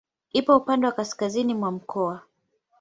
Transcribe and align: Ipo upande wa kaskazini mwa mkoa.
Ipo 0.33 0.57
upande 0.57 0.85
wa 0.87 0.91
kaskazini 0.91 1.53
mwa 1.53 1.71
mkoa. 1.71 2.21